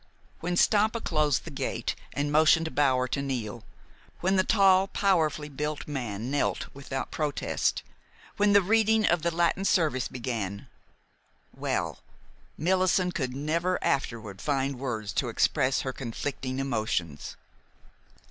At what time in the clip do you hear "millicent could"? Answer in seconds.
12.57-13.35